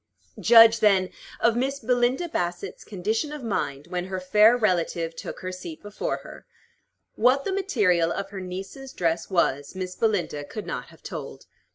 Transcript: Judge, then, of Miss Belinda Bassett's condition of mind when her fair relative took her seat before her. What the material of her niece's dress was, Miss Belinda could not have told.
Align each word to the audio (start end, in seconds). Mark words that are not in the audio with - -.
Judge, 0.39 0.79
then, 0.79 1.11
of 1.39 1.55
Miss 1.55 1.77
Belinda 1.77 2.27
Bassett's 2.27 2.83
condition 2.83 3.31
of 3.31 3.43
mind 3.43 3.85
when 3.85 4.05
her 4.05 4.19
fair 4.19 4.57
relative 4.57 5.15
took 5.15 5.41
her 5.41 5.51
seat 5.51 5.83
before 5.83 6.17
her. 6.23 6.47
What 7.13 7.45
the 7.45 7.53
material 7.53 8.11
of 8.11 8.31
her 8.31 8.41
niece's 8.41 8.93
dress 8.93 9.29
was, 9.29 9.75
Miss 9.75 9.95
Belinda 9.95 10.43
could 10.43 10.65
not 10.65 10.87
have 10.87 11.03
told. 11.03 11.45